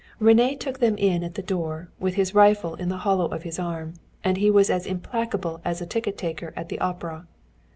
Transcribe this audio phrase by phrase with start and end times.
[0.19, 3.59] René took them in at the door, with his rifle in the hollow of his
[3.59, 3.93] arm,
[4.23, 7.27] and he was as implacable as a ticket taker at the opera.